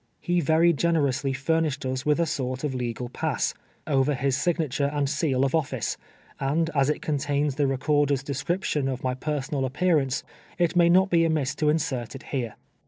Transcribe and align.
lie 0.27 0.41
verj 0.41 0.75
generously 0.75 1.31
furnished 1.31 1.85
us 1.85 2.07
with 2.07 2.19
a 2.19 2.25
sort 2.25 2.63
of 2.63 2.73
legal 2.73 3.07
pass, 3.07 3.53
over 3.85 4.15
his 4.15 4.35
signature 4.35 4.89
and 4.91 5.07
seal 5.07 5.45
of 5.45 5.53
office, 5.53 5.95
and 6.39 6.71
as 6.73 6.89
it 6.89 7.03
contains 7.03 7.53
the 7.53 7.67
recorder's 7.67 8.23
description 8.23 8.87
of 8.87 9.03
my 9.03 9.13
personal 9.13 9.63
appearance, 9.63 10.23
it 10.57 10.75
may 10.75 10.89
not 10.89 11.11
be 11.11 11.23
amiss 11.23 11.53
to 11.53 11.69
in 11.69 11.77
sert 11.77 12.15
it 12.15 12.23
here. 12.33 12.55